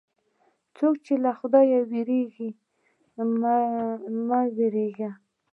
[0.75, 2.49] څوک چې له خدایه وېرېږي،
[4.27, 5.11] مه وېرېږه.